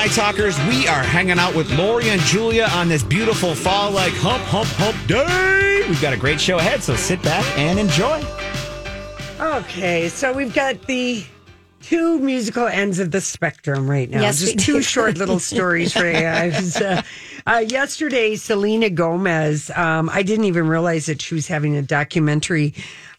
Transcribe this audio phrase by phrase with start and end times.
[0.00, 3.54] All right, my talkers, we are hanging out with Lori and Julia on this beautiful
[3.54, 5.84] fall like hump, hump, hump day.
[5.86, 8.24] We've got a great show ahead, so sit back and enjoy.
[9.38, 11.22] Okay, so we've got the
[11.82, 14.22] two musical ends of the spectrum right now.
[14.22, 16.76] Yes, Just two short little stories for you guys.
[16.78, 17.02] Uh,
[17.46, 22.72] uh, yesterday, Selena Gomez, um, I didn't even realize that she was having a documentary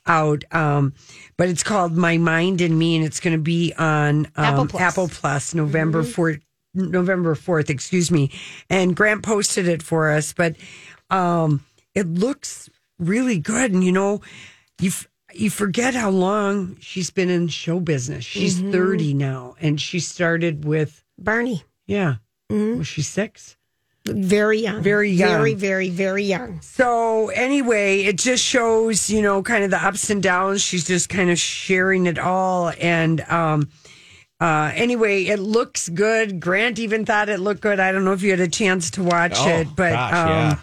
[0.07, 0.95] out, um,
[1.37, 4.65] but it's called My Mind and Me, and it's going to be on um, Apple
[4.65, 4.81] Plus.
[4.81, 6.41] Apple Plus November 4th.
[6.73, 8.31] November 4th, excuse me.
[8.69, 10.55] And Grant posted it for us, but
[11.09, 11.63] um,
[11.95, 12.69] it looks
[12.99, 13.71] really good.
[13.73, 14.21] And you know,
[14.79, 18.25] you f- you forget how long she's been in show business.
[18.25, 18.71] She's Mm-hmm.
[18.71, 22.15] 30 now, and she started with Barney, yeah.
[22.49, 23.55] Was she six?
[24.05, 25.29] very young, Very young.
[25.29, 26.59] very, very, very young.
[26.61, 30.61] So anyway, it just shows, you know, kind of the ups and downs.
[30.63, 32.71] She's just kind of sharing it all.
[32.81, 33.69] And um
[34.41, 36.39] uh anyway, it looks good.
[36.39, 37.79] Grant even thought it looked good.
[37.79, 40.29] I don't know if you had a chance to watch Oh, it, but gosh, um
[40.29, 40.57] yeah.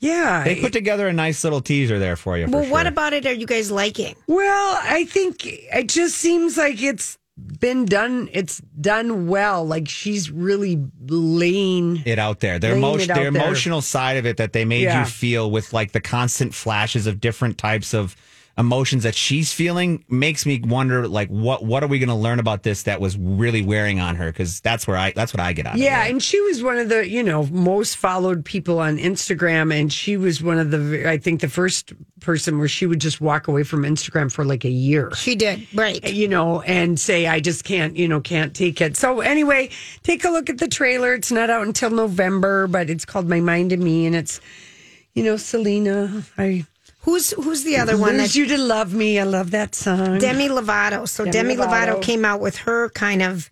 [0.00, 0.44] yeah.
[0.44, 2.46] They put together a nice little teaser there for you.
[2.46, 3.24] For Well, what about it?
[3.26, 4.14] Are you guys liking?
[4.26, 7.16] Well, I think it just seems like it's
[7.60, 8.28] been done.
[8.32, 9.64] It's done well.
[9.64, 12.02] Like she's really laying.
[12.06, 12.58] it out there?
[12.58, 13.28] The, Laying emotion, it the there.
[13.28, 15.00] emotional side of it that they made Yeah.
[15.00, 18.16] you feel with like the constant flashes of different types of
[18.58, 22.38] emotions that she's feeling makes me wonder like what what are we going to learn
[22.38, 25.52] about this that was really wearing on her because that's where I that's what I
[25.52, 28.78] get out of Yeah, and she was one of the you know most followed people
[28.78, 32.86] on Instagram, and she was one of the I think the first person where she
[32.86, 35.10] would just walk away from Instagram for like a year.
[35.14, 36.02] She did, right?
[36.12, 38.96] you know, and say, I just can't, you know, can't take it.
[38.96, 39.70] So, anyway,
[40.02, 41.14] take a look at the trailer.
[41.14, 44.40] It's not out until November, but it's called My Mind and Me, and it's,
[45.14, 46.24] you know, Selena.
[46.38, 46.66] I
[47.06, 48.16] Who's who's the other one?
[48.18, 49.18] lose That you to love me.
[49.18, 50.18] I love that song.
[50.18, 51.08] Demi Lovato.
[51.08, 51.94] So Demi Demi, Lovato.
[51.96, 52.02] Lovato.
[52.02, 53.50] came out with her kind of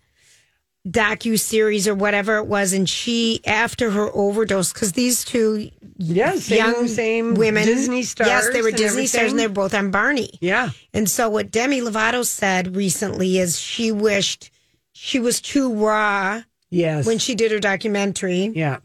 [0.87, 6.35] docu series or whatever it was, and she after her overdose because these two yeah,
[6.35, 8.27] same, young same women, Disney stars.
[8.27, 10.37] yes, they were Disney stars, and they're both on Barney.
[10.41, 10.69] yeah.
[10.93, 14.51] And so what Demi Lovato said recently is she wished
[14.91, 17.05] she was too raw Yes.
[17.07, 18.51] when she did her documentary.
[18.53, 18.77] yeah.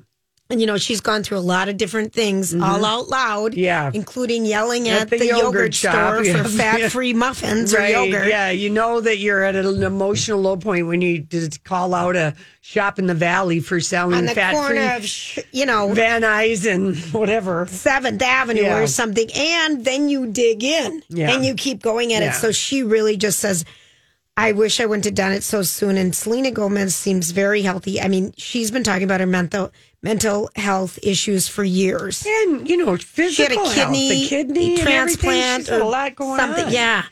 [0.50, 3.52] And you know, she's gone through a lot of different things all out loud.
[3.52, 3.60] Mm-hmm.
[3.60, 3.90] Yeah.
[3.94, 6.42] Including yelling At at, the the, yogurt yogurt, store yeah.
[6.42, 8.26] for fat free muffins or yogurt.
[8.28, 8.50] Yeah.
[8.50, 12.34] You know that you're at an emotional low point when you just call out a
[12.62, 16.96] shop in the valley for selling fat free of, sh- you know, Van Nuys and
[17.12, 17.66] whatever.
[17.66, 18.78] Seventh Avenue Yeah.
[18.80, 21.30] or something, and then you dig in Yeah.
[21.32, 22.34] and you keep going at it.
[22.34, 23.64] So she really just says,
[24.40, 25.96] I wish I wouldn't have done it so soon.
[25.98, 28.00] And Selena Gomez seems very healthy.
[28.00, 29.70] I mean, she's been talking about her mental
[30.02, 32.24] mental health issues for years.
[32.26, 36.38] And, you know, She had physical a kidney, health, the kidney transplant a lot going
[36.38, 36.64] something.
[36.66, 36.72] on.
[36.72, 37.02] Yeah.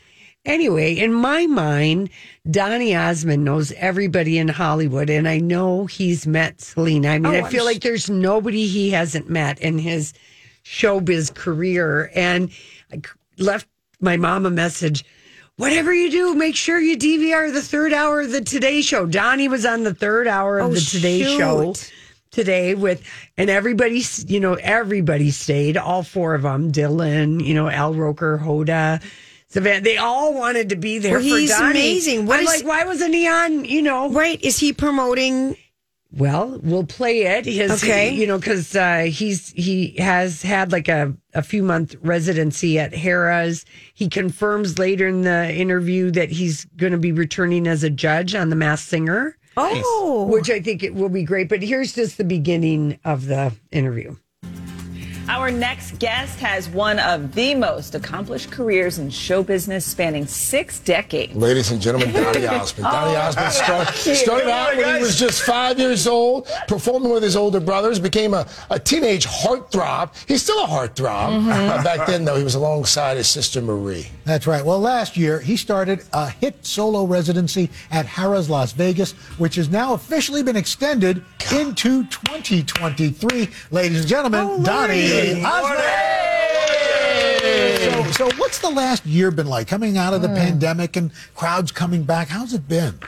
[0.45, 2.09] Anyway, in my mind,
[2.49, 7.09] Donny Osmond knows everybody in Hollywood, and I know he's met Selena.
[7.09, 10.13] I mean, Oh, I feel like there's nobody he hasn't met in his
[10.65, 12.09] showbiz career.
[12.15, 12.49] And
[12.91, 13.01] I
[13.37, 13.67] left
[13.99, 15.05] my mom a message.
[15.59, 19.05] Whatever you do, make sure you DVR the third hour of the Today Show.
[19.05, 21.37] Donny was on the third hour of Oh, the Today shoot.
[21.37, 21.75] Show
[22.31, 23.03] today with
[23.37, 28.39] and everybody you know everybody stayed all four of them dylan you know al roker
[28.41, 29.01] hoda
[29.49, 31.71] Savannah, they all wanted to be there Well, for he's Donny.
[31.71, 32.25] amazing.
[32.27, 34.39] What I'm is- like why wasn't he on you know Right.
[34.43, 35.57] Is he promoting?
[36.11, 38.09] Well we'll play it his Okay.
[38.13, 42.91] you know because uh, he's he has had like a, a few month residency at
[42.93, 43.63] harrah's
[43.93, 48.33] he confirms later in the interview that he's going to be returning as a judge
[48.35, 50.25] on the masked singer Oh.
[50.31, 54.15] which i think it will be great but here's just the beginning of the interview
[55.29, 60.79] Our next guest has one of the most accomplished careers in show business spanning six
[60.79, 61.35] decades.
[61.35, 62.85] Ladies and gentlemen, Donny Osmond.
[62.91, 67.35] Donny Osmond start, started out when he was just five years old, performing with his
[67.35, 70.15] older brothers, became a, a teenage heartthrob.
[70.27, 71.47] He's still a heartthrob.
[71.47, 74.07] Uh, back then, though, he was alongside his sister Marie.
[74.25, 74.65] That's right.
[74.65, 79.69] Well, last year, he started a hit solo residency at Harrah's Las Vegas, which has
[79.69, 83.47] now officially been extended into 2023.
[83.69, 85.79] Ladies and gentlemen, Donny Osmond.
[87.79, 89.67] So, so, what's the last year been like?
[89.67, 90.35] Coming out of the hmm.
[90.35, 92.99] pandemic and crowds coming back, how's it been?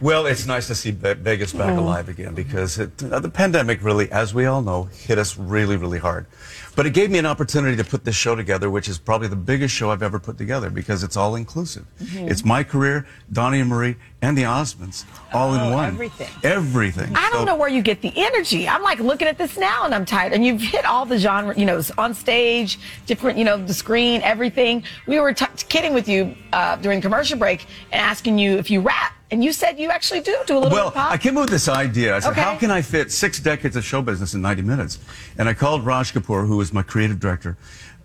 [0.00, 1.78] Well, it's nice to see Vegas back hmm.
[1.78, 5.76] alive again because it, uh, the pandemic really, as we all know, hit us really,
[5.76, 6.26] really hard.
[6.74, 9.36] But it gave me an opportunity to put this show together, which is probably the
[9.36, 11.84] biggest show I've ever put together because it's all inclusive.
[12.02, 12.28] Mm-hmm.
[12.28, 15.86] It's my career, Donny and Marie, and the Osmonds all in one.
[15.88, 16.28] everything.
[16.42, 17.10] Everything.
[17.16, 18.68] I don't So- know where you get the energy.
[18.68, 20.32] I'm like looking at this now and I'm tired.
[20.32, 24.20] And you've hit all the genre, you know, on stage, different, you know, the screen,
[24.22, 24.82] everything.
[25.06, 28.80] We were t- kidding with you uh, during commercial break and asking you if you
[28.80, 29.14] rap.
[29.32, 31.12] And you said you actually do do a little Well, bit of pop.
[31.12, 32.16] I came up with this idea.
[32.16, 32.40] I said, Okay.
[32.42, 34.98] how can I fit six decades of show business in 90 minutes?
[35.38, 37.56] And I called Raj Kapoor, who was my creative director,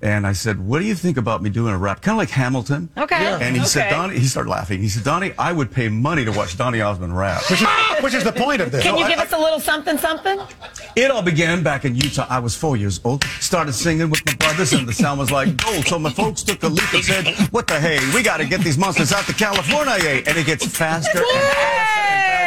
[0.05, 2.01] and I said, what do you think about me doing a rap?
[2.01, 2.89] Kind of like Hamilton.
[2.97, 3.21] Okay.
[3.21, 3.39] Yeah.
[3.41, 4.79] And he said, Donny, he started laughing.
[4.81, 7.41] He said, Donny, I would pay money to watch Donny Osmond rap.
[7.49, 7.67] Which is,
[8.03, 8.83] which is the point of this.
[8.83, 10.39] Can you I- give us a little something, something?
[10.95, 12.25] It all began back in Utah.
[12.29, 13.23] I was four years old.
[13.41, 15.85] Started singing with my brothers, and the sound was like gold.
[15.87, 17.99] So my folks took a leap and said, "What the hey?
[18.13, 20.23] We got to get these monsters out to California!" Eh?
[20.25, 21.17] And it gets faster.
[21.19, 22.44] and Yeah.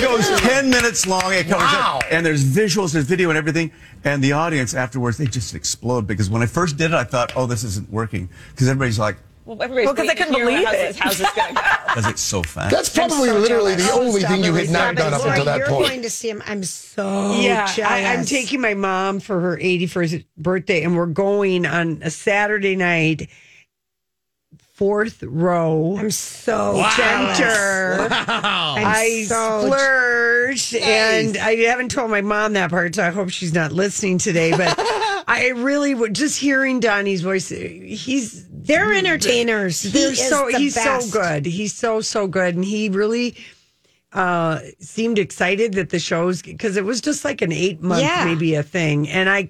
[0.00, 0.08] Ten.
[0.10, 1.32] It goes ten minutes long.
[1.32, 2.00] It covers Wow.
[2.02, 3.70] it, and there's visuals, there's video, and everything.
[4.04, 7.32] And the audience afterwards, they just explode because when I first did it, I thought,
[7.36, 10.46] "Oh, this isn't working," because everybody's like, Well, everybody's Well, 'cause they waiting to couldn't
[10.46, 10.78] believe how's it.
[10.78, 11.94] this- How's this going to go?
[11.94, 13.86] "Does it so fast?" That's probably so literally jealous.
[13.92, 15.88] the only Stop thing you had not But done up Lori, until that you're point.
[15.88, 16.42] going to see him.
[16.46, 17.90] I'm so yeah, jealous.
[17.92, 22.74] I, I'm taking my mom for her 81st birthday, and we're going on a Saturday
[22.74, 23.28] night,
[24.76, 25.96] fourth row.
[25.98, 28.08] I'm so center.
[28.10, 33.30] I'm I so splurged, and I haven't told my mom that part, so I hope
[33.30, 34.50] she's not listening today.
[34.50, 34.74] But
[35.26, 37.48] I really would just hearing Donny's voice.
[37.48, 39.80] He's They're entertainers.
[39.80, 41.10] He they're is so the he's best.
[41.10, 41.46] so good.
[41.46, 43.36] He's so so good, and he really
[44.12, 48.24] uh seemed excited that the shows because it was just like an eight month Yeah.
[48.26, 49.48] maybe a thing, and I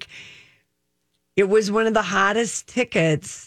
[1.35, 3.46] it was one of the hottest tickets.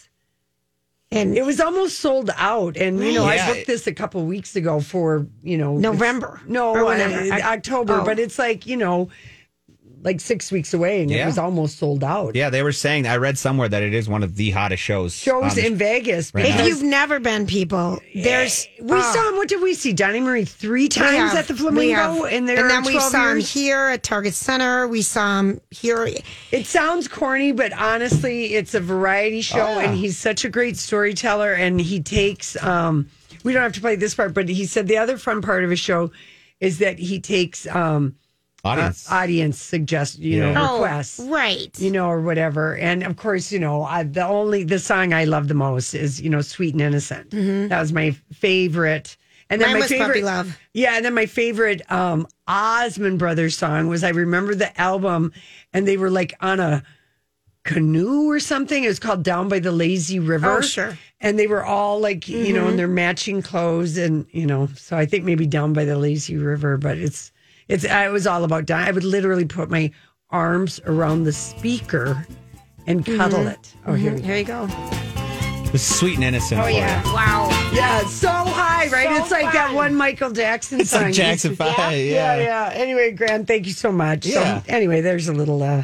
[1.13, 3.45] And It was almost sold out, and you know Yeah.
[3.45, 7.19] I booked this a couple weeks ago for you know November no or whatever.
[7.19, 8.05] uh, I- October, oh.
[8.05, 9.09] but it's like you know
[10.03, 12.35] like six weeks away, and it was almost sold out.
[12.35, 15.15] Yeah, they were saying I read somewhere that it is one of the hottest shows.
[15.15, 16.33] Shows on the- in Vegas.
[16.33, 16.65] Right if now.
[16.65, 19.35] you've never been, people, there's We oh, saw him.
[19.37, 19.93] What did we see?
[19.93, 23.29] Johnny Marie three times have- at the Flamingo, and there and then we 12 saw
[23.31, 24.87] him here at Target Center.
[24.87, 26.07] We saw him here.
[26.51, 30.77] It sounds corny, but honestly, it's a variety show, Oh, and he's such a great
[30.77, 31.53] storyteller.
[31.53, 32.61] And he takes.
[32.63, 33.07] um
[33.43, 35.69] We don't have to play this part, but he said the other fun part of
[35.69, 36.11] his show
[36.59, 38.15] is that he takes um
[38.63, 39.09] audience.
[39.11, 41.19] uh, audience suggest you know requests.
[41.19, 41.77] Oh, right.
[41.79, 42.75] you know, or whatever.
[42.77, 46.21] And of course, you know, I, the only the song I love the most is
[46.21, 47.31] you know, "Sweet and Innocent."
[47.69, 49.17] That was my favorite.
[49.49, 49.73] And then Mm-hmm.
[49.73, 50.59] Mine my was favorite, Puppy Love.
[50.73, 50.95] yeah.
[50.95, 55.33] And then my favorite um Osmond Brothers song was I remember the album,
[55.73, 56.83] and they were like on a
[57.63, 58.83] canoe or something.
[58.83, 60.97] It was called "Down by the Lazy River." Oh, sure.
[61.19, 62.55] And they were all like, you Mm-hmm.
[62.55, 65.97] know, in their matching clothes, and you know, so I think maybe "Down by the
[65.97, 67.31] Lazy River," but it's
[67.71, 68.69] it's it was all about.
[68.69, 69.91] I would literally put my
[70.29, 72.25] arms around the speaker
[72.87, 73.73] and cuddle it.
[73.85, 74.25] Oh, here we go.
[74.25, 74.67] Here you go.
[74.69, 76.59] It was sweet and innocent.
[76.59, 77.03] Oh for yeah!
[77.05, 77.13] you.
[77.13, 77.69] Wow.
[77.73, 79.07] Yeah, so high, right?
[79.07, 81.03] So it's like that one Michael Jackson song.
[81.03, 82.37] like Jackson Five, Yeah, yeah.
[82.37, 82.71] yeah.
[82.73, 84.25] Anyway, Grant, thank you so much.
[84.25, 84.61] Yeah.
[84.61, 85.83] So anyway, there's a little uh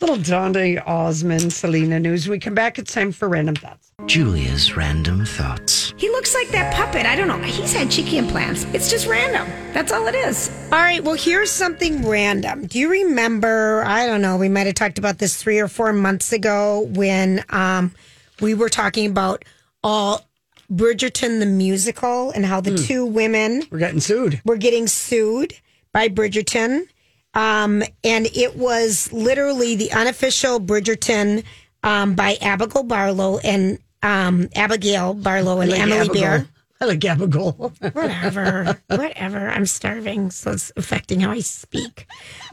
[0.00, 2.26] little Dante Osmond, Selena news.
[2.28, 3.92] When we come back, it's time for random thoughts.
[4.06, 5.92] Julia's random thoughts.
[5.96, 7.04] He looks like that puppet.
[7.04, 7.38] I don't know.
[7.38, 8.64] He's had cheeky implants.
[8.72, 9.48] It's just random.
[9.72, 10.50] That's all it is.
[10.72, 11.02] All right.
[11.02, 12.66] Well, here's something random.
[12.66, 13.82] Do you remember?
[13.84, 14.36] I don't know.
[14.36, 17.92] We might have talked about this three or four months ago when um,
[18.40, 19.44] we were talking about
[19.82, 20.24] all
[20.72, 24.40] Bridgerton the musical and how the two women We're getting sued.
[24.44, 25.54] were getting sued
[25.92, 26.86] by Bridgerton.
[27.34, 31.44] Um, and it was literally the unofficial Bridgerton
[31.82, 36.20] um, by Abigail Barlow and um, Abigail Barlow and like Emily Abigail.
[36.22, 36.48] Bear.
[36.80, 37.52] I like Abigail.
[37.80, 39.48] Whatever, whatever.
[39.48, 42.06] I'm starving, so it's affecting how I speak.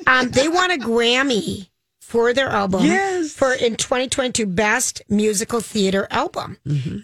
[0.08, 1.70] Um, they won a Grammy
[2.01, 3.34] for their album Yes.
[3.34, 6.58] for in 2022 best musical theater album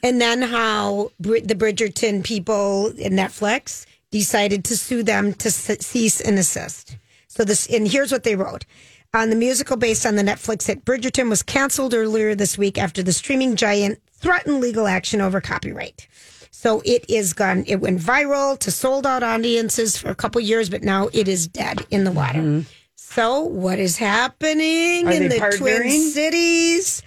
[0.04, 5.82] and then how Brid- the bridgerton people in netflix decided to sue them to ce-
[5.84, 6.98] cease and assist
[7.31, 8.65] so this and here's what they wrote
[9.13, 13.01] on the musical based on the Netflix hit Bridgerton was canceled earlier this week after
[13.01, 16.09] the streaming giant threatened legal action over copyright.
[16.51, 17.63] So it is gone.
[17.67, 21.47] It went viral to sold out audiences for a couple years, but now it is
[21.47, 22.39] dead in the water.
[22.39, 22.69] Mm-hmm.
[22.95, 26.11] So what is happening Are in the Twin?
[26.11, 27.01] Cities?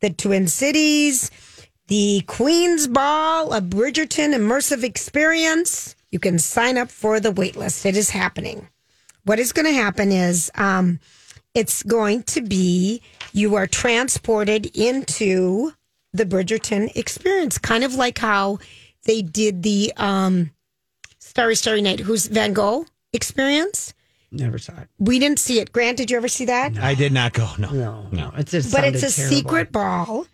[0.00, 1.30] The Twin Cities,
[1.88, 5.94] the Queen's Ball, a Bridgerton immersive experience.
[6.10, 7.84] You can sign up for the waitlist.
[7.84, 8.68] It is happening.
[9.26, 11.00] What is going to happen is um,
[11.52, 13.02] it's going to be
[13.32, 15.72] you are transported into
[16.12, 18.60] the Bridgerton experience, kind of like how
[19.04, 20.52] they did the um,
[21.18, 23.94] Starry Starry Night, who's Van Gogh experience.
[24.30, 24.88] Never saw it.
[25.00, 25.72] We didn't see it.
[25.72, 26.78] Grant, did you ever see that?
[26.78, 27.48] I did not go.
[27.58, 28.72] No, No, no, it's just.
[28.72, 29.36] but it's a terrible.
[29.36, 30.26] secret ball.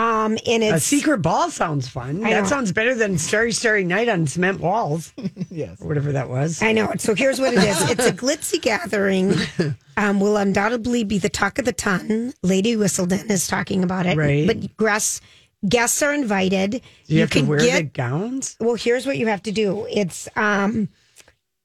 [0.00, 2.24] Um, and it's A secret ball sounds fun.
[2.24, 2.48] I that know.
[2.48, 5.12] sounds better than Starry Starry Night on cement walls.
[5.50, 5.78] yes.
[5.82, 6.62] Or whatever that was.
[6.62, 6.90] I know.
[6.96, 7.90] So here's what it is.
[7.90, 9.34] It's a glitzy gathering.
[9.96, 12.32] Um, will undoubtedly be the talk of the ton.
[12.42, 14.16] Lady Whistledown is talking about it.
[14.16, 14.46] Right.
[14.46, 15.20] But guests,
[15.68, 16.70] guests are invited.
[16.70, 18.56] Do you, have to wear the gowns?
[18.60, 19.86] Well, here's what you have to do.
[19.90, 20.88] It's um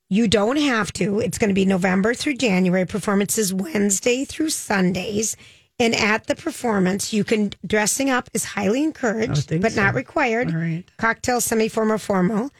[0.09, 1.19] you don't have to.
[1.19, 2.85] It's going to be November through January.
[2.85, 5.37] Performances Wednesday through Sundays.
[5.77, 10.49] And at the performance, you can dressing up is highly encouraged, but not required.
[10.49, 10.83] All right.
[10.97, 12.51] Cocktail, semi-formal, formal.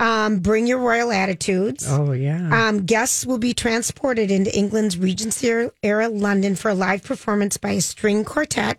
[0.00, 1.84] Um, bring your royal attitudes.
[1.88, 2.68] Oh yeah.
[2.68, 7.70] Um, guests will be transported into England's Regency era London for a live performance by
[7.70, 8.78] a string quartet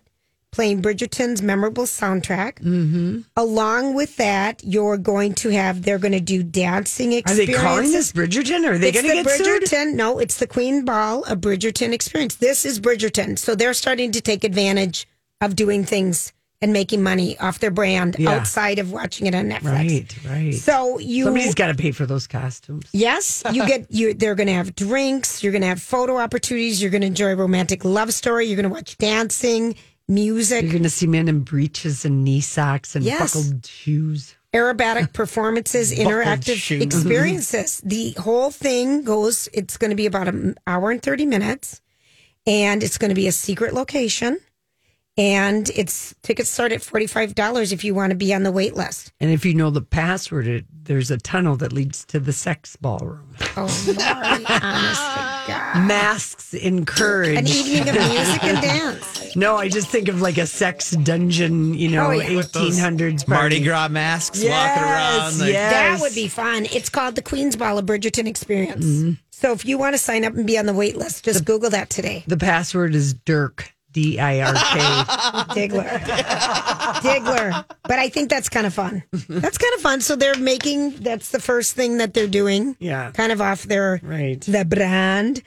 [0.52, 2.54] playing Bridgerton's memorable soundtrack.
[2.60, 3.20] Mm-hmm.
[3.36, 7.92] Along with that, you're going to have, they're going to do dancing Are they calling
[7.92, 8.66] this Bridgerton?
[8.68, 9.62] Are they going to the get sued?
[9.62, 9.94] Bridgerton.
[9.94, 12.36] No, it's the Queen Ball, a Bridgerton experience.
[12.36, 13.38] This is Bridgerton.
[13.38, 15.06] So they're starting to take advantage
[15.40, 18.32] of doing things and making money off their brand Yeah.
[18.32, 19.64] outside of watching it on Netflix.
[19.64, 20.54] Right, right.
[20.54, 22.86] So you Somebody's got to pay for those costumes.
[22.92, 24.12] Yes, you get you.
[24.12, 25.42] They're going to have drinks.
[25.42, 26.82] You're going to have photo opportunities.
[26.82, 28.44] You're going to enjoy a romantic love story.
[28.44, 29.74] You're going to watch dancing,
[30.10, 33.34] music, You're going to see men in breeches and knee socks and Yes.
[33.34, 34.34] buckled shoes.
[34.52, 36.82] aerobatic performances, interactive shoes.
[36.88, 37.80] experiences.
[37.84, 39.48] The whole thing goes.
[39.54, 41.80] It's going to be about an hour and thirty minutes,
[42.46, 44.38] and it's going to be a secret location.
[45.20, 48.50] And it's tickets start at forty five dollars if you want to be on the
[48.50, 49.12] wait list.
[49.20, 52.76] And if you know the password, it, there's a tunnel that leads to the sex
[52.76, 53.36] ballroom.
[53.54, 55.02] Oh, Lord, honest
[55.46, 55.86] God.
[55.86, 57.38] Masks encouraged.
[57.38, 59.36] An evening of music and dance.
[59.36, 62.28] No, I just think of like a sex dungeon, you know, Oh, yeah.
[62.30, 63.60] 1800s Mardi party.
[63.64, 65.38] Gras masks Yes, walking around.
[65.38, 65.72] Like, yes.
[65.72, 66.64] That would be fun.
[66.72, 68.84] It's called the Queen's Ball of Bridgerton Experience.
[68.86, 69.12] Mm-hmm.
[69.30, 71.68] So if you want to sign up and be on the wait list, just Google
[71.70, 72.24] that today.
[72.26, 74.58] The password is Dirk, D I R K.
[75.68, 75.88] Diggler.
[77.00, 77.64] Diggler.
[77.84, 79.02] But I think that's kind of fun.
[79.28, 80.00] That's kind of fun.
[80.00, 82.76] So they're making, that's the first thing that they're doing.
[82.78, 83.10] Yeah.
[83.12, 84.40] Kind of off their, Right.
[84.40, 85.42] the brand.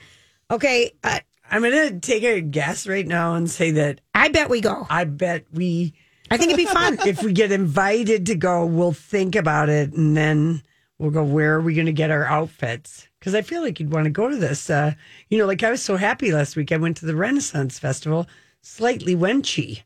[0.50, 0.92] Okay.
[1.02, 1.20] Uh,
[1.50, 4.86] I'm going to take a guess right now and say that I bet we go.
[4.90, 5.94] I bet we,
[6.30, 6.98] I think it'd be fun.
[7.06, 10.62] if we get invited to go, we'll think about it and then
[11.04, 13.06] we'll go, where are we going to get our outfits?
[13.20, 14.70] Because I feel like you'd want to go to this.
[14.70, 14.94] Uh,
[15.28, 16.72] you know, like I was so happy last week.
[16.72, 18.26] I went to the Renaissance Festival,
[18.62, 19.82] slightly wenchy,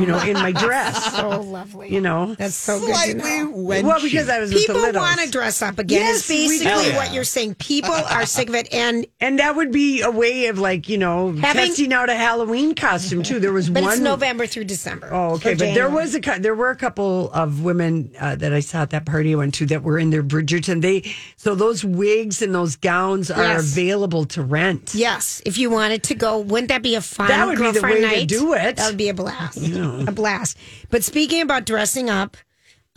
[0.00, 1.14] you know, in my dress.
[1.16, 1.92] so lovely.
[1.92, 3.50] You know, That's so good to know.
[3.54, 6.00] well, because I was People with the want to dress up again.
[6.00, 6.96] Yes, is basically do.
[6.96, 7.54] what you're saying.
[7.56, 8.72] People are sick of it.
[8.72, 12.14] And And that would be a way of like, you know, Having- testing out a
[12.14, 13.38] Halloween costume too.
[13.40, 15.08] There was but one it's November through December.
[15.12, 15.54] Oh, okay.
[15.54, 18.90] But there was a there were a couple of women uh, that I saw at
[18.90, 20.80] that party I went to that were in their Bridgerton.
[20.82, 23.72] They so those wigs and those gowns are Yes.
[23.72, 24.92] available to rent.
[24.94, 27.72] Yes, if you wanted to go, wouldn't that be a fun That would be the
[27.72, 28.28] girlfriend way to night?
[28.28, 28.76] do it.
[28.76, 29.58] That would be a blast.
[30.08, 30.56] A blast.
[30.90, 32.36] But speaking about dressing up,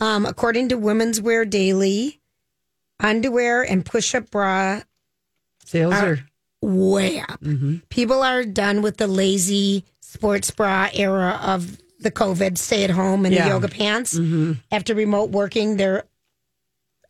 [0.00, 2.20] um, according to Women's Wear Daily,
[3.00, 4.82] underwear and push-up bra
[5.64, 6.18] Sales Are- are
[6.62, 7.40] way up.
[7.40, 7.76] Mm-hmm.
[7.90, 13.24] People are done with the lazy sports bra era of the COVID stay at home
[13.24, 13.44] and Yeah.
[13.44, 14.14] the yoga pants.
[14.18, 14.52] Mm-hmm.
[14.70, 16.04] After remote working, their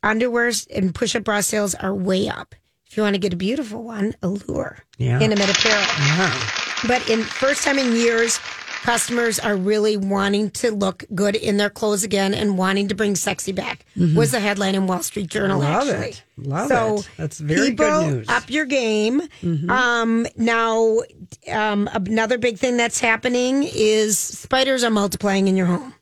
[0.03, 2.55] underwears and push-up bra sales are way up.
[2.87, 5.21] If you want to get a beautiful one, Allure, Yeah.
[5.21, 6.33] intimate apparel.
[6.87, 8.39] But in first time in years,
[8.85, 13.17] customers are really wanting to look good in their clothes again and wanting to bring
[13.17, 13.87] sexy back.
[14.15, 15.61] Was the headline in Wall Street Journal?
[15.61, 16.11] Love actually.
[16.11, 16.23] it.
[16.37, 16.69] Love it.
[16.69, 17.09] so it.
[17.17, 18.27] That's very people, good news.
[18.27, 18.37] Mm-hmm.
[18.37, 19.23] Up your game.
[19.71, 20.99] Um, now,
[21.51, 25.95] um, another big thing that's happening is spiders are multiplying in your home.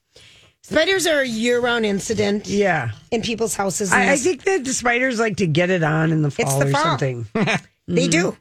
[0.62, 2.91] Spiders are a year-round incident yeah.
[3.12, 3.93] in people's houses.
[3.93, 6.67] I, I think that the spiders like to get it on in the fall the
[6.67, 6.83] or fall.
[6.83, 7.27] something.
[7.87, 8.37] they do.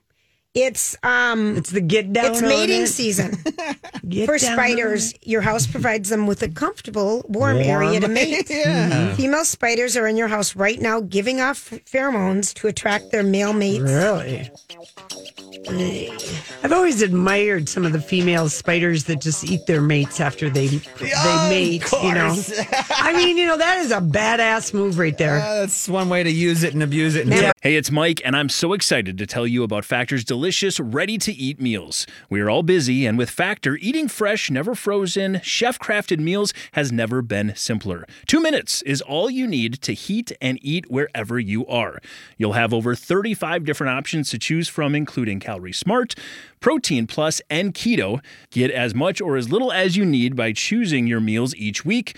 [0.54, 2.26] It's um, It's the get down.
[2.32, 2.88] it's on mating it.
[2.88, 3.38] season.
[4.10, 5.26] Get For down on spiders, it.
[5.28, 7.68] your house provides them with a comfortable, warm, Warm.
[7.86, 8.48] area to mate.
[8.50, 9.16] Yeah.
[9.16, 13.54] Female spiders are in your house right now, giving off pheromones to attract their male
[13.54, 13.80] mates.
[13.84, 14.50] Really?
[16.64, 20.68] I've always admired some of the female spiders that just eat their mates after they
[20.68, 21.84] they mate.
[22.04, 22.36] You know,
[22.90, 25.38] I mean, you know that is a badass move right there.
[25.38, 27.28] that's one way to use it and abuse it.
[27.28, 27.52] And Yeah.
[27.62, 30.41] Hey, it's Mike, and I'm so excited to tell you about Factor's delicious,
[30.80, 32.08] ready to eat meals.
[32.28, 36.92] We are all busy, and with Factor, eating fresh, never frozen, chef crafted meals has
[36.92, 38.08] never been simpler.
[38.26, 42.00] Two minutes is all you need to heat and eat wherever you are.
[42.38, 46.16] You'll have over 35 different options to choose from, including Calorie Smart,
[46.60, 48.20] Protein Plus, and Keto.
[48.50, 52.18] Get as much or as little as you need by choosing your meals each week.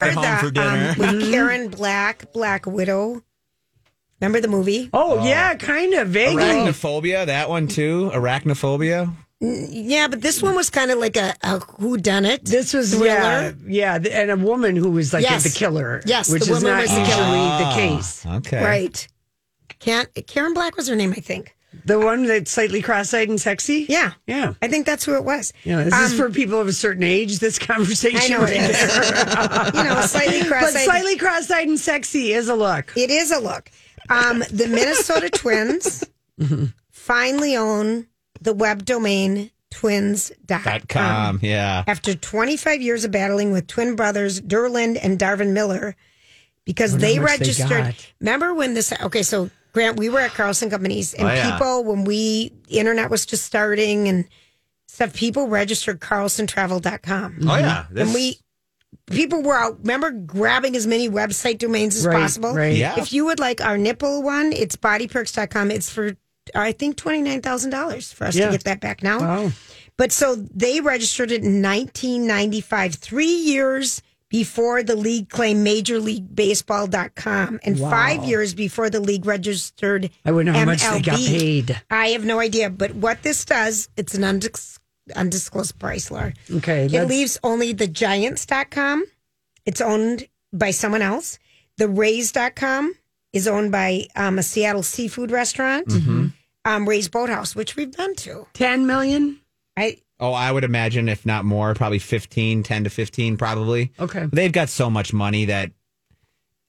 [0.00, 0.94] Heard home that, for dinner.
[0.98, 3.22] um, with Karen Black, Black Widow.
[4.20, 4.90] Remember the movie?
[4.92, 6.42] Oh, yeah, kind of vaguely.
[6.42, 8.10] Arachnophobia, that one too.
[8.12, 9.12] Arachnophobia.
[9.42, 12.44] Yeah, but this one was kind of like a, a who done it.
[12.44, 15.44] This was yeah, yeah, and a woman who was like Yes.
[15.44, 16.02] the killer.
[16.04, 17.58] Yes, which the is woman not was the usually killer.
[17.58, 18.26] the case.
[18.26, 18.62] Okay.
[18.62, 19.08] Right.
[19.78, 21.56] Can't Karen Black was her name, I think.
[21.84, 23.86] The one that's slightly cross-eyed and sexy.
[23.88, 24.54] Yeah, yeah.
[24.60, 25.52] I think that's who it was.
[25.64, 27.38] Yeah, this is Um, for people of a certain age.
[27.38, 28.78] This conversation, I know it right is.
[28.78, 29.70] there.
[29.84, 30.72] you know, slightly cross-eyed.
[30.72, 32.92] But slightly cross-eyed and sexy is a look.
[32.96, 33.70] It is a look.
[34.08, 36.04] Um, the Minnesota Twins
[36.90, 38.06] finally own
[38.40, 40.62] the web domain twins.com.
[40.64, 41.38] Dot com.
[41.42, 41.84] Yeah.
[41.86, 45.94] After 25 years of battling with twin brothers Derland and Darvin Miller,
[46.64, 47.68] because they much they registered.
[47.84, 48.12] got.
[48.20, 48.92] remember when this?
[49.00, 51.52] Okay, so Grant, we were at Carlson Companies, and Oh, yeah.
[51.52, 54.26] people when we internet was just starting and
[54.88, 57.38] stuff, people registered CarlsonTravel.com.
[57.48, 57.86] Oh yeah.
[57.90, 58.38] This- And we
[59.06, 62.76] people were out remember grabbing as many website domains as Right, possible right.
[62.76, 62.94] Yeah.
[62.98, 66.16] if you would like our nipple one it's bodyperks.com it's for
[66.54, 68.46] i think $29000 for us Yeah.
[68.46, 69.52] to get that back now Wow.
[69.96, 76.34] but so they registered it in 1995 three years before the league claimed major league
[76.34, 81.18] baseball.com and five years before the league registered I wouldn't know how much they got
[81.18, 81.80] paid.
[81.90, 84.78] i have no idea but what this does it's an undis-
[85.16, 86.32] undisclosed price Laura.
[86.56, 89.04] Okay, It leaves only the giants.com.
[89.66, 91.38] It's owned by someone else.
[91.78, 92.94] The rays.com
[93.32, 96.26] is owned by um, a Seattle seafood restaurant, Mm-hmm.
[96.64, 98.46] um, Ray's Boathouse, which we've been to.
[98.54, 99.40] Ten million.
[99.76, 103.92] I Oh, I would imagine if not more, probably 15, 10 to 15 probably.
[103.98, 104.26] Okay.
[104.30, 105.72] They've got so much money that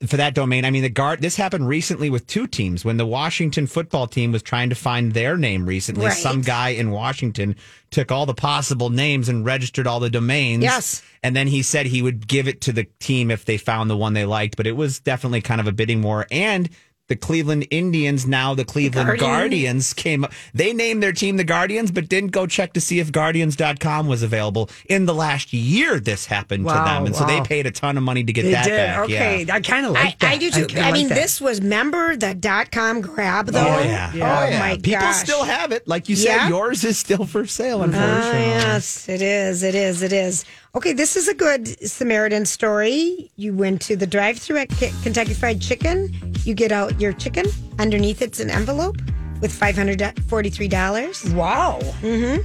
[0.08, 3.06] for that domain, I mean the guard this happened recently with two teams when the
[3.06, 6.08] Washington football team was trying to find their name recently.
[6.08, 6.18] Right.
[6.18, 7.56] Some guy in Washington
[7.92, 10.64] took all the possible names and registered all the domains.
[10.64, 11.04] Yes.
[11.22, 13.98] And then he said he would give it to the team if they found the
[13.98, 16.70] one they liked, but it was definitely kind of a bidding war and
[17.12, 19.30] the Cleveland Indians, now the Cleveland Guardian.
[19.30, 20.32] Guardians, came up.
[20.54, 24.24] They named their team the Guardians, but didn't go check to see if Guardians.com was
[24.24, 24.70] available.
[24.88, 27.06] In the last year, this happened to them.
[27.06, 28.78] And so they paid a ton of money to get They that did.
[28.78, 29.00] back.
[29.00, 29.56] Okay, Yeah.
[29.56, 30.32] I kind of I, like that.
[30.32, 30.66] I do too.
[30.68, 31.22] kinda I, mean, like that.
[31.22, 33.60] this was member the dot com grab though.
[33.60, 34.12] Oh, yeah.
[34.14, 34.60] Oh, yeah.
[34.60, 35.18] my People gosh.
[35.18, 35.86] still have it.
[35.88, 38.40] Like you said, yours is still for sale, Ah, unfortunately.
[38.40, 39.64] yes, it is.
[39.64, 40.02] It is.
[40.02, 40.46] It is.
[40.74, 43.30] Okay, this is a good Samaritan story.
[43.36, 46.10] You went to the drive-through at K- Kentucky Fried Chicken.
[46.46, 47.46] You get out your chicken.
[47.78, 48.96] Underneath it's an envelope
[49.42, 51.26] with five hundred forty-three dollars.
[51.34, 51.80] wow.
[52.02, 52.42] Mm-hmm.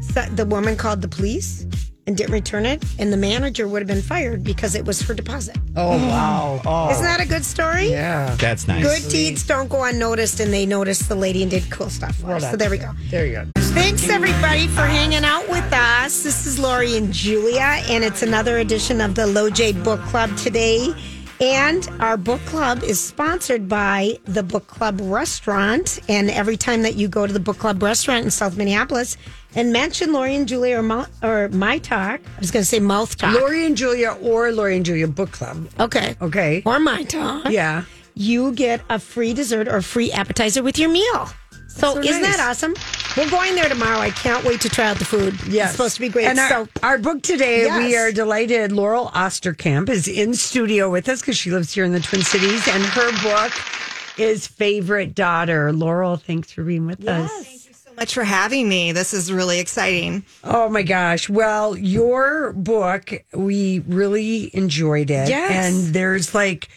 [0.00, 1.66] So the woman called the police
[2.06, 5.14] and didn't return it, and the manager would have been fired because it was her
[5.14, 5.56] deposit.
[5.76, 6.08] Oh mm.
[6.08, 6.60] wow.
[6.64, 7.90] Oh Isn't that a good story?
[7.90, 8.34] yeah.
[8.36, 8.84] That's nice.
[8.84, 12.32] Good deeds don't go unnoticed, and they noticed the lady and did cool stuff for
[12.32, 12.50] us.
[12.50, 12.92] So there we go.
[13.10, 13.46] There you go.
[13.56, 16.22] Thanks everybody for hanging out with us.
[16.22, 20.94] This is Lori and Julia, and it's another edition of the LJ Book Club today.
[21.38, 25.98] And our book club is sponsored by the Book Club Restaurant.
[26.08, 29.18] And every time that you go to the Book Club Restaurant in South Minneapolis
[29.56, 30.76] and mention Lori and Julia
[31.22, 33.34] or, my talk, I was going to say mouth talk.
[33.34, 35.68] Lori and Julia or Lori and Julia book club.
[35.80, 36.14] Okay.
[36.22, 36.62] Okay.
[36.64, 37.50] Or my talk.
[37.50, 37.84] Yeah.
[38.14, 41.28] You get a free dessert or free appetizer with your meal.
[41.68, 42.36] So, So isn't nice.
[42.36, 42.74] that awesome?
[43.16, 43.98] We're going there tomorrow.
[43.98, 45.34] I can't wait to try out the food.
[45.46, 45.68] Yes.
[45.70, 46.26] It's supposed to be great.
[46.26, 48.72] And our, so our book today, we are delighted.
[48.72, 52.66] Laurel Osterkamp is in studio with us because she lives here in the Twin Cities,
[52.68, 53.52] and her book
[54.18, 55.70] is Favorite Daughter.
[55.72, 57.65] Laurel, thanks for being with us.
[57.96, 58.92] Much for having me.
[58.92, 60.24] This is really exciting.
[60.44, 61.28] Oh my gosh.
[61.28, 65.28] Well, your book, we really enjoyed it.
[65.28, 65.50] Yes.
[65.50, 66.68] And there's like,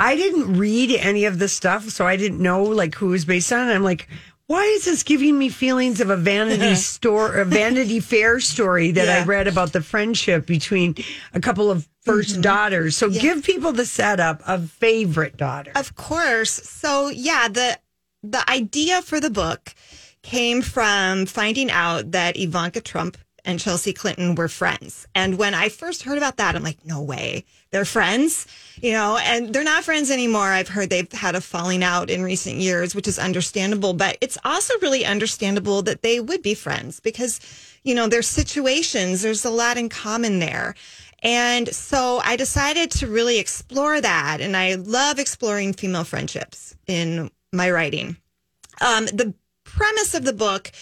[0.00, 3.24] I didn't read any of the stuff, so I didn't know like who it was
[3.24, 3.68] based on.
[3.68, 4.08] I'm like,
[4.46, 9.08] why is this giving me feelings of a vanity store, a vanity fair story that
[9.08, 10.94] I read about the friendship between
[11.34, 12.40] a couple of 1st mm-hmm.
[12.40, 12.96] daughters?
[12.96, 15.72] So give people the setup of favorite daughter.
[15.74, 16.50] Of course.
[16.50, 17.78] So yeah, the
[18.22, 19.74] the idea for the book
[20.22, 25.06] came from finding out that Ivanka Trump and Chelsea Clinton were friends.
[25.14, 27.44] And when I first heard about that, I'm like, no way.
[27.70, 28.46] They're friends,
[28.80, 30.48] you know, and they're not friends anymore.
[30.48, 34.36] I've heard they've had a falling out in recent years, which is understandable, but it's
[34.44, 37.40] also really understandable that they would be friends because,
[37.84, 40.74] you know, their situations, there's a lot in common there.
[41.22, 44.40] And so I decided to really explore that.
[44.40, 48.16] And I love exploring female friendships in my writing.
[48.80, 49.34] Um, the
[49.78, 50.72] premise of the book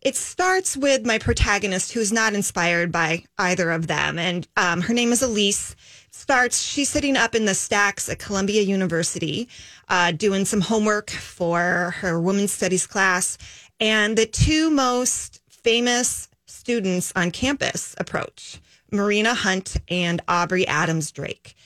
[0.00, 4.18] it starts with my protagonist who's not inspired by either of them.
[4.18, 5.74] And um, her name is elise.
[6.10, 9.48] Starts she's sitting up in the stacks at columbia university
[9.88, 13.38] uh, doing some homework for her women's studies class.
[13.80, 18.60] And the two most famous students on campus approach
[18.92, 21.56] marina hunt and aubrey adams drake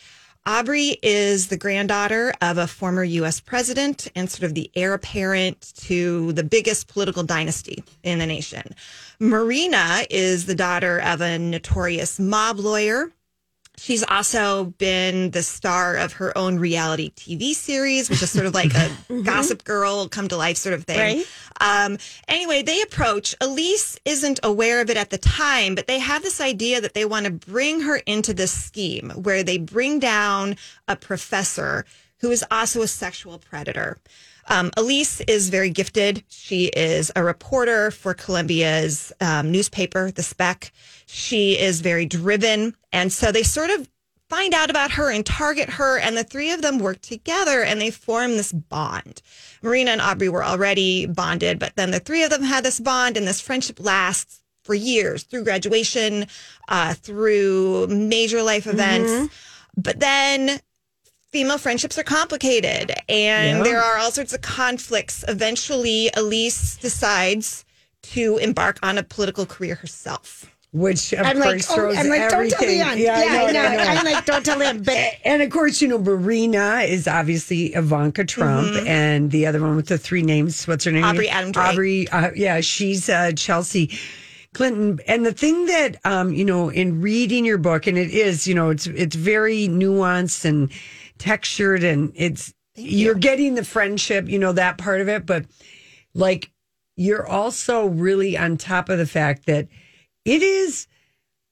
[0.49, 3.39] Aubrey is the granddaughter of a former U.S.
[3.39, 8.75] president and sort of the heir apparent to the biggest political dynasty in the nation.
[9.21, 13.13] Marina is the daughter of a notorious mob lawyer.
[13.79, 18.55] She's also been the star of her own reality TV series, which is sort of
[18.55, 18.91] like a
[19.23, 20.99] gossip girl come to life sort of thing.
[20.99, 21.27] Right.
[21.61, 23.37] Um, anyway, they approach.
[23.41, 27.05] Elise isn't aware of it at the time, but they have this idea that they
[27.05, 30.57] want to bring her into this scheme where they bring down
[30.89, 31.85] a professor
[32.21, 33.99] who is also a sexual predator.
[34.49, 36.25] Um, Elise is very gifted.
[36.29, 40.73] She is a reporter for Columbia's um, newspaper, The Spec.
[41.07, 42.75] She is very driven.
[42.93, 43.89] And so they sort of
[44.29, 45.99] find out about her and target her.
[45.99, 49.23] And the three of them work together and they form this bond.
[49.63, 53.17] Marina and Aubrey were already bonded, but then the three of them had this bond
[53.17, 56.27] and this friendship lasts for years through graduation,
[56.69, 59.35] uh, through major life events.
[59.77, 60.61] But then
[61.31, 63.63] female friendships are complicated and Yeah.
[63.65, 65.25] there are all sorts of conflicts.
[65.29, 67.65] Eventually, Elise decides
[68.03, 70.47] to embark on a political career herself.
[70.73, 72.69] Which of I'm like, course oh, throws I'm like, don't tell everything.
[72.69, 72.75] the.
[73.03, 73.61] Yeah, I Yeah, know, I know.
[73.63, 73.83] I know.
[74.01, 74.83] I'm like, don't tell him.
[74.85, 79.77] But And of course, you know, Marina is obviously Ivanka Trump, and the other one
[79.77, 80.69] with the three names.
[80.69, 81.03] What's her name?
[81.05, 81.11] Mm-hmm.
[81.11, 81.67] Aubrey Adam Drake.
[81.67, 83.99] Aubrey, uh, yeah, she's uh, Chelsea
[84.53, 85.01] Clinton.
[85.09, 88.55] And the thing that, um, you know, in reading your book, and it is, you
[88.55, 90.71] know, it's it's very nuanced and
[91.19, 95.47] textured, and it's you're getting the friendship, you know, that part of it, but
[96.15, 96.51] like
[96.97, 99.69] you're also really on top of the fact that
[100.25, 100.87] it is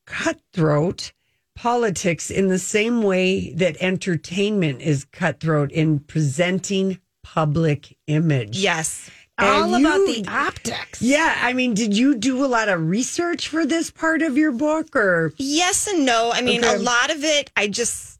[0.07, 1.13] cutthroat
[1.55, 8.59] politics in the same way that entertainment is cutthroat in presenting public image.
[8.59, 9.11] Yes.
[9.39, 11.03] all And about the optics.
[11.03, 14.53] Yeah, I mean, did you do a lot of research for this part of your
[14.53, 16.31] book or Yes and no.
[16.33, 16.75] I mean, Okay.
[16.77, 18.16] a lot of it I just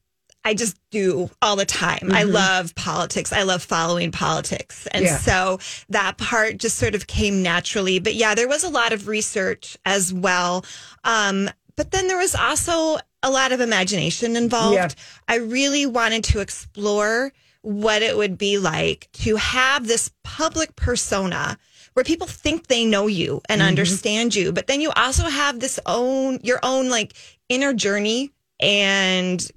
[0.47, 2.11] I just do all the time.
[2.13, 2.33] I Mhm.
[2.33, 3.33] love politics.
[3.33, 4.87] I love following politics.
[4.93, 5.19] And Yeah.
[5.19, 5.59] so
[5.91, 7.99] that part just sort of came naturally.
[7.99, 10.65] But yeah, there was a lot of research as well.
[11.03, 14.75] Um, but then there was also a lot of imagination involved.
[14.77, 14.89] Yeah.
[15.29, 17.33] I really wanted to explore
[17.63, 21.59] what it would be like to have this public persona
[21.95, 23.69] where people think they know you and Mm-hmm.
[23.69, 27.15] understand you, but then you also have this own your own like
[27.49, 28.31] inner journey
[28.61, 29.51] and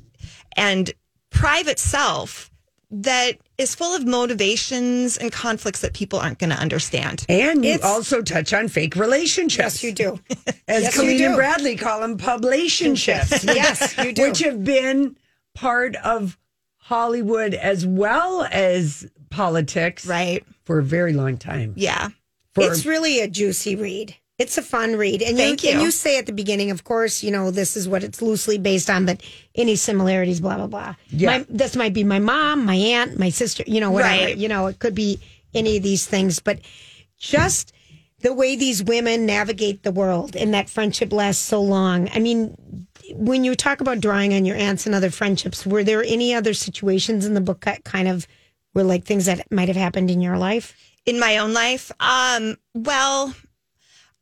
[0.56, 0.92] and
[1.30, 2.50] private self
[2.92, 7.24] that is full of motivations and conflicts that people aren't going to understand.
[7.30, 9.82] and you It's- also touch on fake relationships.
[9.82, 10.20] Yes, you do.
[10.68, 11.36] As Yes, you Colleen and.
[11.36, 13.44] Bradley call them publicationships.
[13.44, 14.24] Yes, you do.
[14.30, 15.16] Which have been
[15.54, 16.38] part of
[16.78, 20.08] Hollywood as well as politics.
[20.08, 20.44] Right.
[20.64, 21.74] For a very long time.
[21.76, 22.10] Yeah.
[22.56, 24.16] For, it's really a juicy read.
[24.40, 25.22] It's a fun read.
[25.22, 25.88] And Thank you, and you.
[25.88, 28.90] you say at the beginning, of course, you know, this is what it's loosely based
[28.90, 29.22] on, but
[29.54, 30.96] any similarities, blah, blah, blah.
[31.10, 31.40] Yeah.
[31.40, 34.26] My, this might be my mom, my aunt, my sister, you know, whatever.
[34.26, 34.38] Right.
[34.38, 35.20] You know, it could be
[35.54, 36.60] any of these things, but
[37.18, 37.74] just
[38.22, 42.10] the way these women navigate the world and that friendship lasts so long.
[42.14, 42.56] I mean,
[43.12, 46.54] when you talk about drawing on your aunts and other friendships, were there any other
[46.54, 48.26] situations in the book that kind of
[48.74, 50.76] were like things that might have happened in your life?
[51.06, 53.34] in my own life um well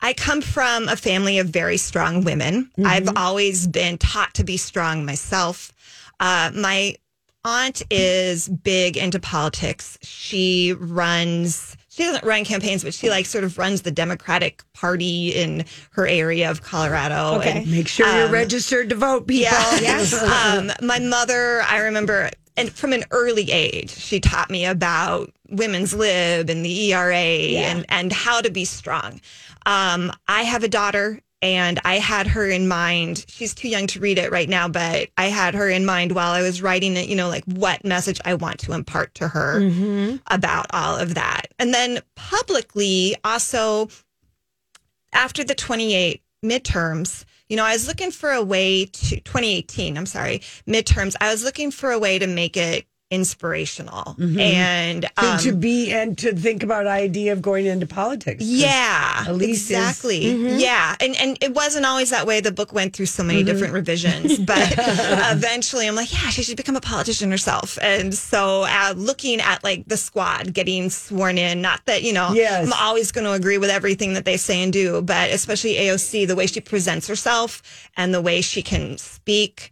[0.02, 4.58] i come from a family of very strong women i've always been taught to be
[4.58, 5.72] strong myself
[6.20, 6.96] uh, my
[7.46, 13.44] aunt is big into politics she runs she doesn't run campaigns but she like sort
[13.44, 17.60] of runs the democratic party in her area of colorado Okay.
[17.60, 19.44] and, Make sure you're um, registered to vote, people.
[19.44, 19.80] yeah.
[19.82, 20.14] Yes.
[20.22, 25.94] um, my mother, I remember, and from an early age, she taught me about women's
[25.94, 29.22] lib and the ERA and, and how to be strong.
[29.68, 33.26] Um, I have a daughter and I had her in mind.
[33.28, 36.32] She's too young to read it right now, but I had her in mind while
[36.32, 39.60] I was writing it, you know, like what message I want to impart to her
[40.28, 41.54] about all of that.
[41.60, 43.90] And then publicly, also
[45.14, 50.06] after the 28 midterms, you know, I was looking for a way to 2018, I'm
[50.06, 51.16] sorry, midterms.
[51.22, 54.40] I was looking for a way to make it inspirational Mhm.
[54.40, 59.24] and To- um, to be and to think about idea of going into politics yeah,
[59.28, 60.22] Elise is- exactly.
[60.26, 60.60] Mhm.
[60.60, 62.42] Yeah, and and it wasn't always that way.
[62.42, 63.46] The book went through so many Mhm.
[63.46, 64.74] different revisions, but
[65.32, 67.78] eventually, I'm like, yeah, she should become a politician herself.
[67.82, 72.34] And so, uh, looking at like the squad getting sworn in, not that you know,
[72.34, 72.66] Yes.
[72.66, 76.26] I'm always going to agree with everything that they say and do, but especially AOC,
[76.26, 77.62] the way she presents herself
[77.96, 79.72] and the way she can speak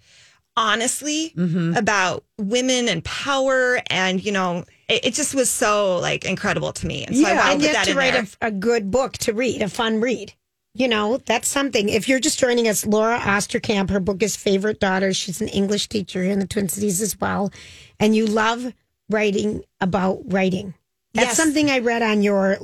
[0.57, 1.75] honestly Mm-hmm.
[1.75, 6.87] about women and power and you know it, it just was so like incredible to
[6.87, 8.51] me and so i yeah, want and to you have to in write a, a
[8.51, 10.33] good book to read, a fun read.
[10.77, 11.87] You know, that's something.
[11.87, 15.13] If you're just joining us, Laura Osterkamp, her book is Favorite Daughter.
[15.13, 17.49] She's an English teacher here in the Twin Cities as well.
[17.97, 18.73] And you love
[19.09, 20.73] writing about writing.
[21.13, 21.37] That's Yes.
[21.37, 22.57] something I read on your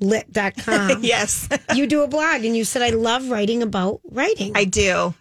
[0.00, 0.98] laurellit.com.
[1.04, 1.48] yes.
[1.74, 4.50] you do a blog and you said, I love writing about writing.
[4.56, 5.14] I do.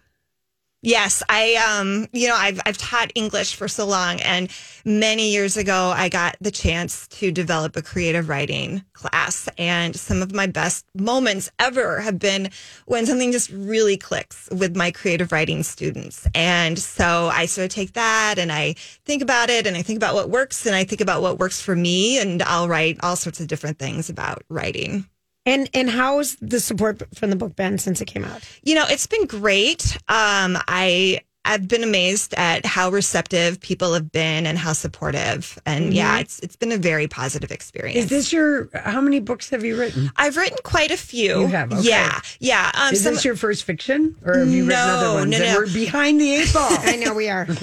[0.86, 4.52] Yes, I um you know I've I've taught English for so long and
[4.84, 10.22] many years ago I got the chance to develop a creative writing class and some
[10.22, 12.50] of my best moments ever have been
[12.86, 16.28] when something just really clicks with my creative writing students.
[16.36, 18.74] And so I sort of take that and I
[19.06, 21.62] think about it and I think about what works and I think about what works
[21.62, 25.08] for me and I'll write all sorts of different things about writing.
[25.46, 28.42] And and how has the support from the book been since it came out?
[28.64, 29.98] You know, it's been great.
[30.08, 35.60] Um, I I've been amazed at how receptive people have been and how supportive.
[35.66, 36.22] And yeah, Mhm.
[36.22, 37.98] it's it's been a very positive experience.
[38.06, 38.70] Is this your?
[38.74, 40.10] How many books have you written?
[40.16, 41.42] I've written quite a few.
[41.42, 41.82] You have, okay.
[41.90, 42.72] Yeah, yeah.
[42.76, 45.32] Um, Is some- this your first fiction, or have you written other ones?
[45.32, 45.56] no, no.
[45.58, 46.70] We're behind the eight ball.
[46.80, 47.46] I know we are.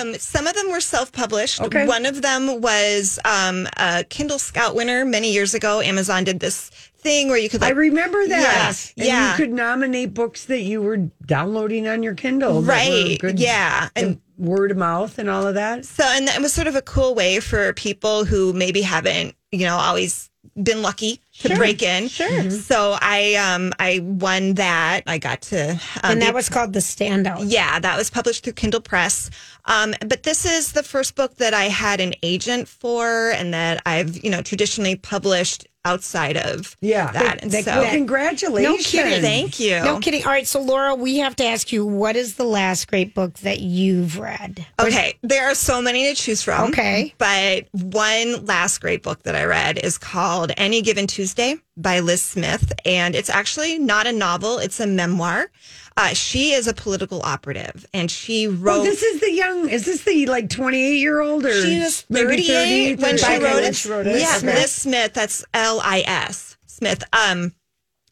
[0.00, 1.60] Um, some of them were self-published.
[1.60, 1.86] Okay.
[1.86, 5.80] One of them was um, a Kindle Scout winner many years ago.
[5.80, 6.70] Amazon did this
[7.02, 7.60] thing where you could.
[7.60, 8.40] Like, I remember that.
[8.40, 9.30] Yes, And yeah.
[9.30, 12.60] you could nominate books that you were downloading on your Kindle.
[12.62, 13.88] that were Right, good- yeah.
[13.96, 15.84] And word of mouth and all of that.
[15.84, 19.66] So, and it was sort of a cool way for people who maybe haven't, you
[19.66, 20.30] know, always
[20.62, 22.08] been lucky to Sure, break in.
[22.08, 22.50] sure.
[22.50, 25.02] So I, um, I won that.
[25.06, 25.78] I got to, um,
[26.12, 27.44] and that be- was called The Standout.
[27.46, 29.30] yeah, that was published through Kindle Press.
[29.66, 33.82] Um, but this is the first book that I had an agent for, and that
[33.86, 37.10] I've, you know, traditionally published outside of Yeah.
[37.12, 37.38] that.
[37.42, 38.76] And That- so, well, congratulations.
[38.76, 39.22] No kidding.
[39.22, 39.80] Thank you.
[39.82, 40.22] No kidding.
[40.24, 43.38] All right, so Laura, we have to ask you, what is the last great book
[43.38, 44.66] that you've read?
[44.78, 46.68] Okay, there are so many to choose from.
[46.70, 47.14] Okay.
[47.16, 51.29] But one last great book that I read is called Any Given Tuesday
[51.76, 52.72] by Lis Smith.
[52.84, 55.50] And it's actually not a novel, it's a memoir.
[55.96, 58.80] Uh, she is a political operative and she wrote.
[58.80, 59.68] Oh, this is the young.
[59.68, 63.24] Is this the like twenty eight year old or she was maybe 38 when she
[63.24, 63.44] 30?
[63.44, 63.76] wrote Okay, it.
[63.76, 64.20] she wrote it.
[64.20, 64.46] Yeah, Okay.
[64.54, 65.12] Lis Smith.
[65.14, 67.02] That's L I S Smith.
[67.12, 67.52] Um,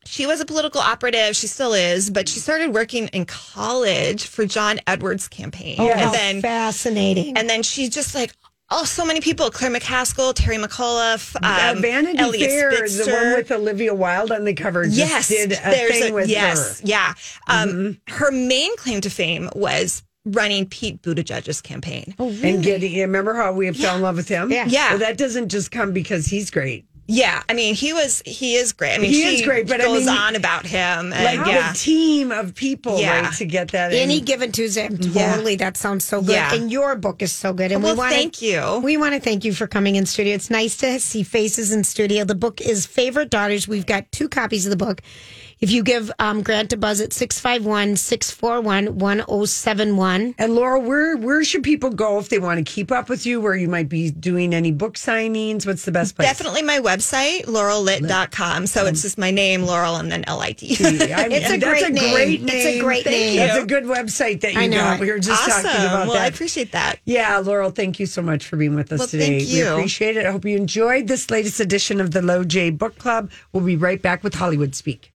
[0.05, 1.37] she was a political operative.
[1.37, 5.77] She still is, but she started working in college for John Edwards' campaign.
[5.79, 7.39] Oh, and then fascinating.
[7.39, 8.33] and then she's just like,
[8.71, 13.05] oh, so many people: Claire McCaskill, Terry McAuliffe, Uh, um, Vanity Eliot Fair, Spitzer.
[13.05, 16.15] the one with Olivia Wilde on the cover, just yes, did a there's thing a,
[16.15, 16.87] with yes, her.
[16.87, 16.87] Mm-hmm.
[16.87, 17.15] yeah.
[17.47, 22.15] Um, Her main claim to fame was running Pete Buttigieg's campaign.
[22.19, 24.51] Oh, And getting, remember how we fell in love with him?
[24.53, 24.67] Yeah.
[24.69, 24.91] Yeah.
[24.91, 26.85] Well, that doesn't just come because he's great.
[27.11, 28.93] Yeah, I mean, he was he is great.
[28.95, 31.11] I mean, He she is great, but I goes mean, on about him.
[31.15, 33.23] And Like yeah, the team of people, Yeah.
[33.23, 33.99] right, to get that in.
[33.99, 34.25] Any in.
[34.27, 35.33] given Tuesday, Yeah.
[35.33, 35.57] totally.
[35.57, 36.33] That sounds so good.
[36.33, 36.53] Yeah.
[36.53, 37.73] And your book is so good.
[37.73, 38.81] And Well, we want thank you.
[38.85, 40.35] We want to thank you for coming in studio.
[40.35, 42.25] It's nice to see faces in studio.
[42.25, 43.67] The book is Favorite Daughters.
[43.67, 45.01] We've got two copies of the book.
[45.61, 50.35] If you give um, Grant a buzz at 651 641 1071.
[50.39, 53.41] And Laurel, where where should people go if they want to keep up with you?
[53.41, 55.67] Where you might be doing any book signings?
[55.67, 56.29] What's the best place?
[56.29, 58.67] Definitely my website, laurellit.com.
[58.69, 60.77] So it's just my name, Laurel, and then L I T.
[60.81, 62.15] I- It's a great a name.
[62.15, 63.33] great It's a great Thank name.
[63.35, 63.39] you.
[63.41, 65.01] That's a good website that you I know got.
[65.01, 65.87] We were just talking Awesome.
[65.87, 66.23] about Well, that.
[66.23, 67.01] I appreciate that.
[67.05, 69.39] Yeah, Laurel, thank you so much for being with us Well, today.
[69.41, 69.69] thank We you.
[69.73, 70.25] appreciate it.
[70.27, 73.31] I hope you enjoyed this latest edition of the LJ Book Club.
[73.53, 75.11] We'll be right back with Hollywood Speak.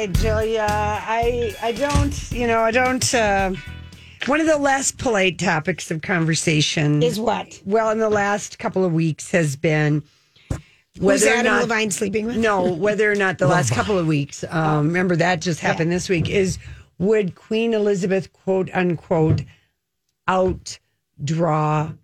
[0.00, 0.66] Right, Julia.
[0.66, 3.14] I I don't, you know, I don't.
[3.14, 3.52] Uh,
[4.24, 7.60] one of the less polite topics of conversation Is what?
[7.66, 10.02] Well, in the last couple of weeks has been
[10.98, 12.38] Who's or Adam not- Levine sleeping with?
[12.38, 16.08] No, whether or not the last couple of weeks, um, remember that just happened this
[16.08, 16.58] week, is
[16.96, 19.42] would Queen Elizabeth, quote unquote,
[20.26, 21.94] outdraw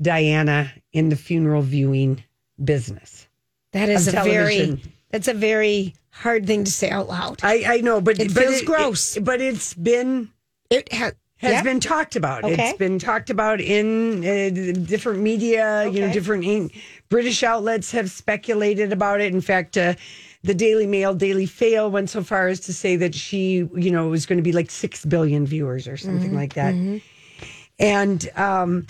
[0.00, 2.22] Diana in the funeral viewing
[2.62, 3.26] business?
[3.72, 4.92] That is a very television.
[5.10, 7.40] That's a very hard thing to say out loud.
[7.42, 9.18] I, I know, but It but feels gross.
[9.18, 10.30] but it's been
[10.70, 12.44] it ha- has been talked about.
[12.44, 12.70] Okay.
[12.70, 15.86] It's been talked about in uh, different media.
[15.88, 16.70] You know, different in-
[17.08, 19.32] British outlets have speculated about it.
[19.32, 19.94] In fact, uh,
[20.42, 24.08] the Daily Mail, Daily Fail went so far as to say that she, you know,
[24.08, 26.74] was going to be like six billion viewers or something Mhm, like that.
[26.74, 27.00] mhm.
[27.78, 28.86] And um,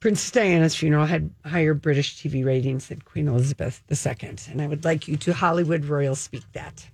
[0.00, 4.34] Princess Diana's funeral had higher British TV ratings than Queen Elizabeth II.
[4.50, 6.88] And I would like you to Hollywood Royal speak that.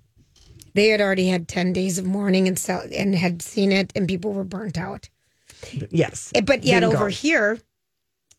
[0.75, 4.07] They had already had ten days of mourning and so, and had seen it, and
[4.09, 5.09] people were burnt out.
[5.91, 6.97] Yes, Eh, But yet Bingo.
[6.97, 7.59] over here,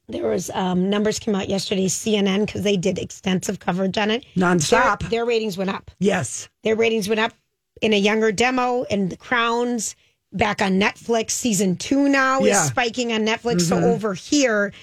[0.08, 1.88] there was um, numbers came out yesterday.
[1.88, 5.00] CNN because they did extensive coverage on it Nonstop.
[5.00, 5.90] Their, their ratings went up.
[6.00, 6.48] Yes.
[6.64, 7.34] Their ratings went up
[7.82, 9.96] in a younger demo, and The Crowns
[10.34, 11.32] back on Netflix.
[11.32, 12.62] Season two now Yeah.
[12.62, 13.62] is spiking on Netflix.
[13.62, 13.84] So Mhm.
[13.84, 14.74] over here,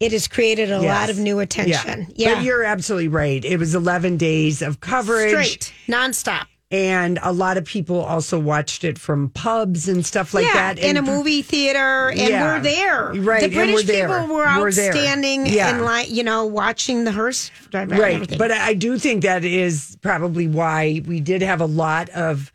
[0.00, 2.08] it has created a lot of new attention.
[2.14, 2.32] Yeah.
[2.34, 3.44] Yeah, you're absolutely right.
[3.44, 5.30] It was 11 days of coverage.
[5.30, 6.46] straight, nonstop.
[6.70, 10.78] And a lot of people also watched it from pubs and stuff like yeah, that.
[10.80, 12.42] in a movie theater, and Yeah.
[12.42, 13.12] we're there.
[13.14, 15.68] Right, the British we're people were outstanding Yeah.
[15.68, 18.36] and like you know watching the hearse drive Right.
[18.36, 22.50] But I do think that is probably why we did have a lot of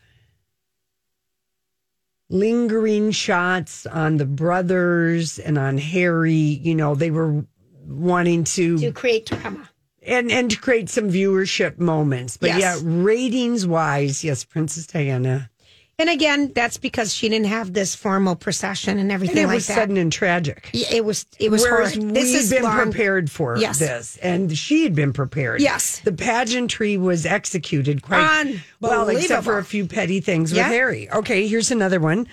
[2.29, 6.33] lingering shots on the brothers and on Harry.
[6.33, 7.45] You know, they were
[7.85, 9.69] wanting to to create drama.
[10.03, 12.37] and and to create some viewership moments.
[12.37, 12.59] But Yes.
[12.61, 15.49] yeah, ratings wise, yes, Princess Diana.
[15.99, 19.55] And again, that's because she didn't have this formal procession and everything And it like
[19.55, 19.75] was that.
[19.75, 20.69] sudden and tragic.
[20.71, 21.25] Yeah, it was.
[21.39, 23.79] It was Whereas we've This is been long- prepared for Yes.
[23.79, 25.59] this, and she had been prepared.
[25.61, 25.99] Yes.
[26.05, 30.63] the pageantry was executed quite well, except for a few petty things Yeah.
[30.69, 31.09] with Harry.
[31.11, 32.27] Okay, here's another one,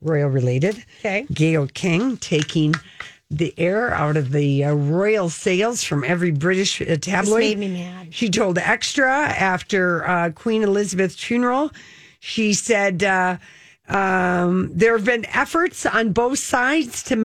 [0.00, 0.82] royal related.
[1.00, 2.74] Okay, Gayle King taking
[3.30, 7.40] the air out of the uh, royal sails from every British uh, tabloid.
[7.40, 8.08] made me mad.
[8.14, 11.70] She told Extra after uh, Queen Elizabeth's funeral,
[12.22, 13.36] she said uh,
[13.88, 17.24] um, there have been efforts on both sides to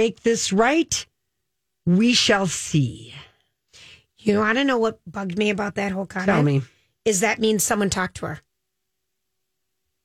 [0.00, 1.06] make this right.
[1.84, 3.14] We shall see.
[4.18, 6.26] You want to know what bugged me about that whole comment?
[6.26, 6.62] Tell me.
[7.04, 8.40] Is that means someone talked to her?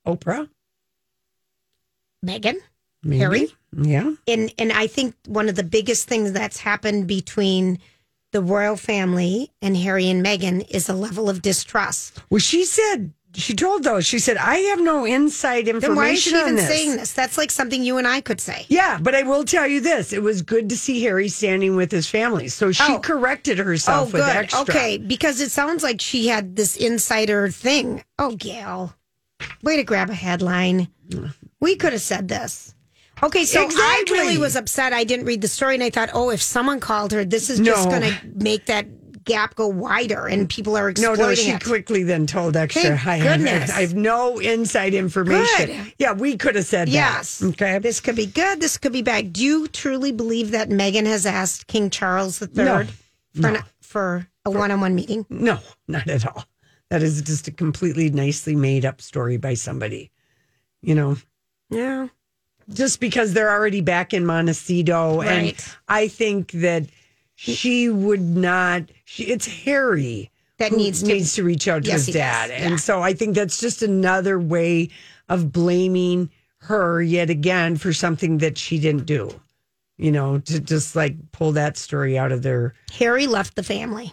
[0.05, 0.49] Oprah?
[2.25, 2.57] Meghan?
[3.03, 3.19] Maybe.
[3.19, 3.47] Harry?
[3.71, 4.15] Yeah.
[4.27, 7.79] And and I think one of the biggest things that's happened between
[8.31, 12.21] the royal family and Harry and Meghan is a level of distrust.
[12.29, 16.09] Well, she said, she told those, she said, I have no inside information Then why
[16.09, 16.67] is she even this.
[16.67, 17.11] saying this?
[17.13, 18.65] That's like something you and I could say.
[18.69, 20.13] Yeah, but I will tell you this.
[20.13, 22.47] It was good to see Harry standing with his family.
[22.47, 22.99] So she Oh.
[22.99, 24.35] corrected herself oh, with good.
[24.35, 24.61] extra.
[24.61, 28.03] Okay, because it sounds like she had this insider thing.
[28.19, 28.93] Oh, Gayle,
[29.63, 30.87] way to grab a headline.
[31.59, 32.73] We could have said this.
[33.23, 34.17] Okay, so Exactly.
[34.19, 34.91] I really was upset.
[34.91, 37.59] I didn't read the story, and I thought, oh, if someone called her, this is
[37.59, 37.99] just No.
[37.99, 38.85] going to make that
[39.25, 41.63] gap go wider and people are No, exploiting no, she it.
[41.63, 42.81] quickly then told extra.
[42.97, 43.71] Thank I have, goodness.
[43.71, 45.65] I have no inside information.
[45.67, 45.93] Good.
[45.99, 47.39] Yeah, we could have said Yes.
[47.39, 47.47] that.
[47.49, 47.79] Okay.
[47.79, 48.61] This could be good.
[48.61, 49.33] This could be bad.
[49.33, 52.83] Do you truly believe that Meghan has asked King Charles III No.
[53.33, 53.49] for, No.
[53.49, 55.25] an, for a one on one meeting?
[55.29, 56.45] No, not at all.
[56.89, 60.11] That is just a completely nicely made up story by somebody.
[60.83, 61.17] You know,
[61.71, 62.07] Yeah.
[62.71, 65.21] just because they're already back in Montecito.
[65.21, 65.55] And
[65.87, 66.85] I think that
[67.35, 72.05] she would not, she, it's Harry That needs to- needs to reach out to Yes,
[72.07, 72.49] his dad.
[72.49, 72.67] Yeah.
[72.67, 74.89] And so I think that's just another way
[75.29, 76.29] of blaming
[76.59, 79.29] her yet again for something that she didn't do.
[79.97, 84.11] You know, to just like pull that story out of their Harry left the family.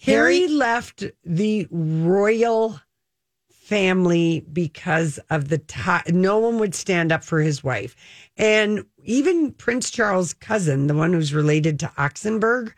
[0.00, 2.80] Harry left the royal
[3.66, 6.04] family because of the tie.
[6.06, 7.96] No one would stand up for his wife.
[8.36, 12.72] And even Prince Charles' cousin, the one who's related to Oxenberg,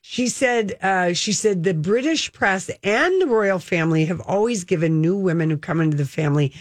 [0.00, 5.00] she said, uh, she said the British press and the royal family have always given
[5.00, 6.52] new women who come into the family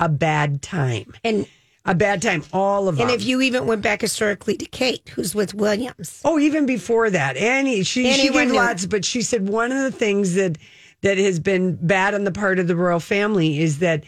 [0.00, 1.14] a bad time.
[1.22, 1.46] And
[1.84, 3.08] a bad time, all of them.
[3.08, 6.20] And if you even went back historically to Kate, who's with Williams.
[6.24, 7.84] Oh, even before that, Annie.
[7.84, 8.54] She she Anyone knew.
[8.54, 10.58] lots, but she said one of the things that
[11.02, 14.04] that has been bad on the part of the royal family is that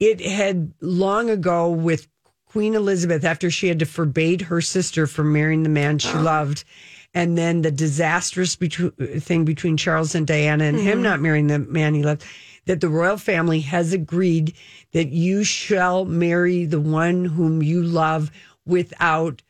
[0.00, 2.08] it had long ago with
[2.46, 6.64] Queen Elizabeth after she had to forbade her sister from marrying the man she loved.
[7.12, 8.90] And then the disastrous between,
[9.20, 11.02] thing between Charles and Diana and him Mhm.
[11.02, 12.24] not marrying the man he loved,
[12.66, 14.52] that the royal family has agreed
[14.92, 18.30] that you shall marry the one whom you love
[18.66, 19.42] without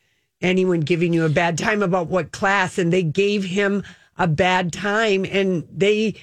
[0.43, 3.83] anyone giving you a bad time about what class and they gave him
[4.19, 6.15] a bad time and they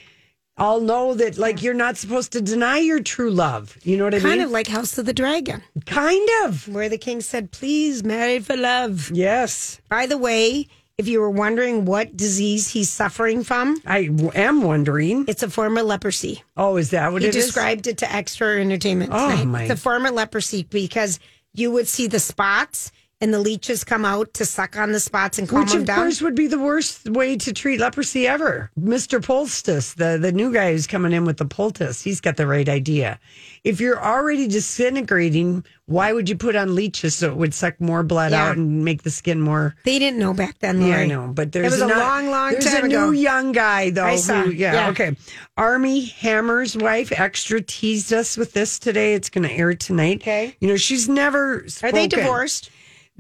[0.62, 4.14] all know that like you're not supposed to deny your true love you know what
[4.14, 5.62] i kind mean Kind of like House of the Dragon.
[5.86, 6.68] Kind of.
[6.68, 9.12] Where the king said, please marry for love.
[9.14, 9.82] Yes.
[9.90, 15.26] By the way, if you were wondering what disease he's suffering from, I am wondering.
[15.28, 16.44] It's a form of leprosy.
[16.56, 17.46] oh is that what he it is?
[17.46, 19.12] described it to extra entertainment.
[19.14, 19.46] Oh, tonight.
[19.46, 21.20] my- The form of leprosy because
[21.54, 22.92] you would see the spots
[23.22, 25.88] and the leeches come out to suck on the spots and calm Which them of
[25.88, 25.98] down.
[26.00, 28.72] course would be the worst way to treat leprosy ever.
[28.80, 29.24] Mr.
[29.24, 32.68] Poultice, the, the new guy who's coming in with the poultice, he's got the right
[32.68, 33.20] idea.
[33.64, 38.02] If you're already disintegrating, why would you put on leeches so it would suck more
[38.04, 38.48] blood Yeah.
[38.50, 39.76] out and make the skin more?
[39.86, 40.82] They didn't know back then.
[40.82, 43.06] Yeah, I know, but It there's was a not- long, long there's time a ago.
[43.08, 44.04] new young guy though.
[44.06, 44.90] I saw, who- yeah, yeah.
[44.90, 45.16] okay.
[45.58, 49.14] Armie Hammer's wife extra teased us with this today.
[49.14, 50.18] It's going to air tonight.
[50.22, 51.66] Okay, you know she's never.
[51.84, 52.72] Are they divorced?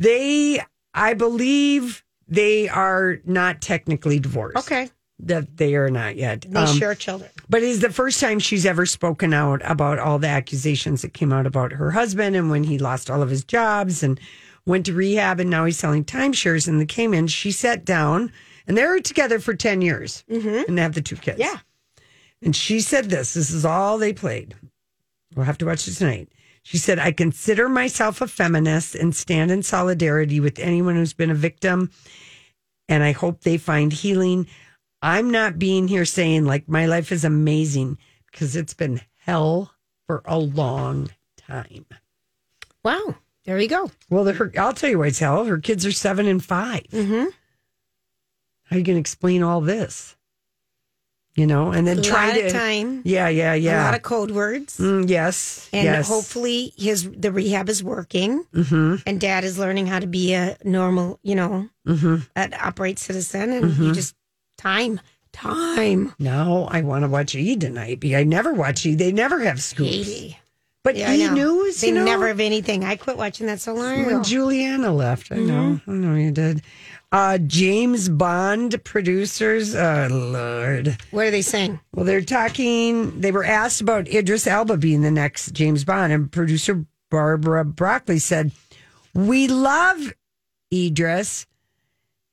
[0.01, 0.59] They,
[0.93, 4.57] I believe, they are not technically divorced.
[4.57, 4.89] Okay.
[5.19, 6.41] That they are not yet.
[6.49, 7.29] They Um, share children.
[7.47, 11.31] but it's the first time she's ever spoken out about all the accusations that came
[11.31, 14.19] out about her husband and when he lost all of his jobs and
[14.65, 17.27] went to rehab and now he's selling timeshares in the Cayman.
[17.27, 18.31] She sat down
[18.65, 21.37] and they were together for 10 years and they have the two kids.
[21.39, 21.59] Yeah.
[22.41, 24.55] And she said this this is all they played.
[25.35, 26.29] We'll have to watch it tonight.
[26.63, 31.31] She said, I consider myself a feminist and stand in solidarity with anyone who's been
[31.31, 31.91] a victim.
[32.87, 34.47] And I hope they find healing.
[35.01, 37.97] I'm not being here saying like my life is amazing
[38.31, 39.73] because it's been hell
[40.05, 41.85] for a long time.
[42.83, 43.15] Wow.
[43.45, 43.89] There you go.
[44.09, 45.45] Well, her, I'll tell you why it's hell.
[45.45, 47.25] Her kids are seven and 5 Mm-hmm.
[48.65, 50.15] How are you going to explain all this?
[51.33, 53.01] You know, and then A try lot to of time.
[53.05, 53.83] Yeah, yeah, yeah.
[53.83, 54.77] A lot of code words.
[54.77, 56.05] Mm, yes, And yes.
[56.07, 58.43] hopefully his the rehab is working.
[58.53, 58.95] Mm-hmm.
[59.05, 62.15] And dad is learning how to be a normal, you know, Mm-hmm.
[62.35, 63.53] an upright citizen.
[63.53, 63.95] And you Mhm.
[63.95, 64.13] just
[64.57, 64.99] time,
[65.31, 66.13] time.
[66.19, 67.99] No, I want to watch E tonight.
[68.03, 68.95] I never watch E.
[68.95, 70.35] They never have scoops.
[70.83, 71.33] But Yeah, E know.
[71.33, 72.83] News, They you know, never have anything.
[72.83, 74.05] I quit watching that so long ago.
[74.15, 75.31] when Giuliana left.
[75.31, 75.79] I know.
[75.87, 76.61] I know you did.
[77.11, 79.75] Uh, James Bond producers.
[79.75, 80.97] Oh, Lord.
[81.11, 81.79] What are they saying?
[81.93, 83.19] Well, they're talking.
[83.19, 88.19] They were asked about Idris Elba being the next James Bond, and producer Barbara Broccoli
[88.19, 88.51] said,
[89.13, 90.13] "We love
[90.73, 91.47] Idris,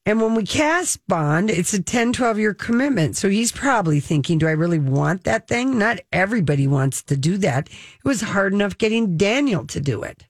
[0.09, 3.14] and when we cast Bond, it's a 10, 12 year commitment.
[3.14, 5.76] So he's probably thinking, do I really want that thing?
[5.79, 7.68] Not everybody wants to do that.
[7.68, 10.24] It was hard enough getting Daniel to do it.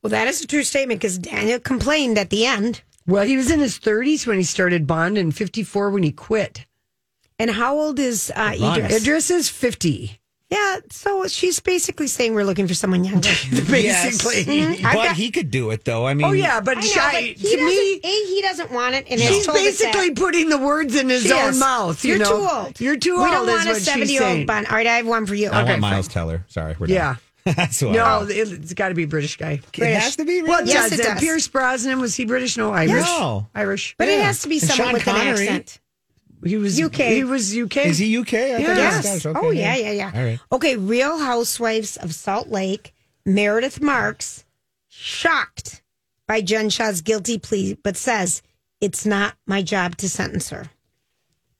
[0.00, 2.80] Well, that is a true statement because Daniel complained at the end.
[3.06, 6.66] Well, he was in his 30s when he started Bond, and 54 when he quit.
[7.38, 9.02] And how old is uh, Idris?
[9.02, 10.18] Idris is 50.
[10.50, 13.28] Yeah, so she's basically saying we're looking for someone younger.
[13.70, 14.44] Basically.
[14.44, 14.84] Mhm.
[14.84, 16.06] I've but got- he could do it though.
[16.08, 18.42] I mean, oh, yeah, but, I know, shy, but he to doesn't- me, A, he
[18.42, 20.16] doesn't want it, and she's has told us basically that.
[20.18, 21.60] putting the words in his She own is.
[21.60, 22.04] mouth.
[22.04, 22.36] You You're know?
[22.48, 22.80] too old.
[22.80, 23.28] You're too we old.
[23.28, 24.66] We don't is want a seventy-year-old bun.
[24.66, 25.50] All right, I have one for you.
[25.50, 26.44] I want Miles Teller.
[26.48, 26.96] Sorry, we're done.
[26.96, 27.14] Yeah.
[27.56, 29.60] That's what No, I- it's got to be a British guy.
[29.74, 30.40] It has to be.
[30.40, 30.48] British.
[30.48, 30.72] Well, really?
[30.72, 30.98] Yes, does.
[31.00, 31.20] it does.
[31.20, 32.56] Pierce Brosnan was he British?
[32.56, 33.04] No, Irish.
[33.04, 33.46] No.
[33.54, 33.94] Irish.
[33.98, 35.46] But it has to be And someone Sean with Connery.
[35.46, 35.80] an accent.
[36.44, 36.94] He was UK.
[36.96, 37.76] He was UK.
[37.86, 38.32] Is he UK?
[38.34, 39.26] I thought he was Yes.
[39.26, 40.12] Oh, okay, oh yeah, yeah, yeah.
[40.14, 40.40] All right.
[40.52, 42.94] Okay, Real Housewives of Salt Lake,
[43.26, 44.46] Meredith Marks,
[44.88, 45.82] shocked
[46.26, 48.40] by Jen Shah's guilty plea, but says
[48.80, 50.66] it's not my job to sentence her.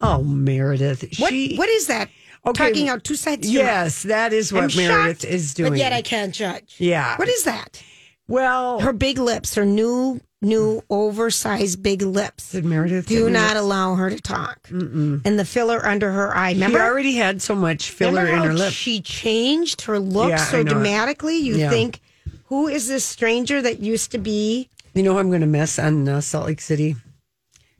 [0.00, 1.02] Oh, Meredith.
[1.18, 2.08] What, She, what is that?
[2.46, 3.50] Okay, Talking out two sides.
[3.50, 5.72] Yes, that is what I'm Meredith shocked, is doing.
[5.72, 6.76] But yet I can't judge.
[6.78, 7.16] Yeah.
[7.16, 7.82] What is that?
[8.28, 12.52] Well, Her big lips, her new, new oversized big lips.
[12.52, 13.60] Did Meredith do not lips?
[13.60, 14.62] allow her to talk?
[14.68, 15.20] Mm-mm.
[15.26, 16.54] And the filler under her eye.
[16.54, 18.72] she already had so much filler Remember in her lip.
[18.72, 20.74] She changed her look Yeah, so I know it.
[20.74, 21.36] dramatically.
[21.38, 21.68] You Yeah.
[21.70, 22.00] think,
[22.46, 24.70] who is this stranger that used to be?
[24.94, 26.96] You know who I'm going to miss on uh, Salt Lake City?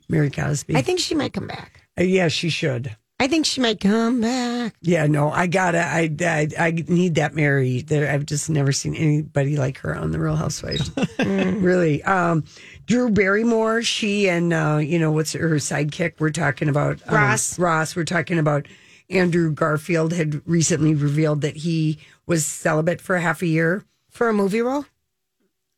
[0.09, 0.77] Mary Cosby.
[0.77, 1.87] I think she might come back.
[1.99, 2.97] Uh, yeah, she should.
[3.21, 4.75] I think she might come back.
[4.81, 5.79] Yeah, no, I gotta.
[5.79, 7.83] I I, I need that Mary.
[7.83, 10.91] There, I've just never seen anybody like her on the Real Housewives.
[11.19, 12.45] really, um,
[12.87, 13.83] Drew Barrymore.
[13.83, 16.15] She and uh, you know what's her sidekick?
[16.19, 17.59] We're talking about um, Ross.
[17.59, 17.95] Ross.
[17.95, 18.67] We're talking about
[19.11, 23.85] Andrew Garfield had recently revealed that he was celibate for half a year.
[24.09, 24.87] For a movie role?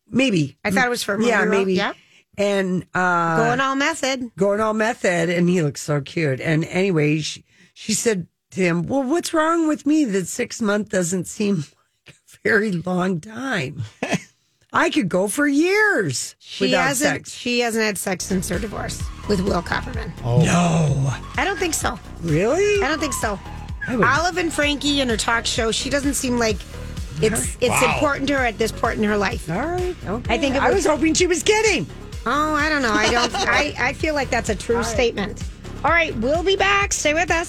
[0.09, 1.51] Maybe I thought it was for a movie yeah, role.
[1.51, 1.74] maybe.
[1.74, 1.97] Yep.
[2.39, 4.30] And uh, Going all method.
[4.37, 8.83] going all method and he looks so cute and anyway she, she said to him
[8.85, 11.57] well what's wrong with me that six months doesn't seem
[12.07, 13.83] like a very long time
[14.72, 17.16] i could go for years She without hasn't.
[17.26, 20.11] sex She hasn't had sex since her divorce with Will Kopelman.
[20.24, 21.99] oh no I don't think so.
[22.22, 23.39] really I don't think so.
[23.89, 25.70] Olive and Frankie in her talk show.
[25.72, 26.57] She doesn't seem like
[27.20, 27.95] it's it's Wow.
[27.95, 29.51] important to her at this point in her life.
[29.51, 30.35] all right okay.
[30.35, 31.87] I think it i was- was hoping she was kidding
[32.25, 32.93] Oh, I don't know.
[32.93, 33.35] I don't.
[33.35, 35.43] I I feel like that's a true statement.
[35.85, 36.93] All right, we'll be back.
[36.93, 37.41] Stay with us.